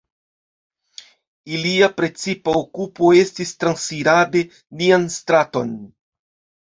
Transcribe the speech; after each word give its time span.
Ilia 1.57 1.89
precipa 1.99 2.55
okupo 2.61 3.11
estis 3.21 3.53
transiradi 3.65 4.43
nian 4.81 5.07
straton. 5.21 5.71